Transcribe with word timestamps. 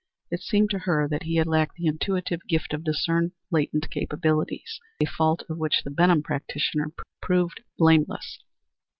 It 0.31 0.41
seemed 0.41 0.71
to 0.71 0.79
her 0.79 1.07
that 1.07 1.21
he 1.21 1.35
had 1.35 1.45
lacked 1.45 1.75
the 1.75 1.85
intuitive 1.85 2.41
gift 2.49 2.71
to 2.71 2.79
discern 2.79 3.33
latent 3.51 3.91
capabilities 3.91 4.79
a 4.99 5.05
fault 5.05 5.43
of 5.47 5.59
which 5.59 5.83
the 5.83 5.91
Benham 5.91 6.23
practitioner 6.23 6.91
proved 7.21 7.61
blameless. 7.77 8.39